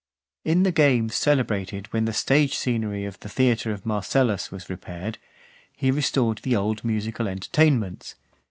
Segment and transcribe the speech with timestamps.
[0.47, 0.51] XIX.
[0.55, 4.67] In the games celebrated when the stage scenery of (458) the theatre of Marcellus was
[4.67, 5.19] repaired,
[5.75, 8.15] he restored the old musical entertainments.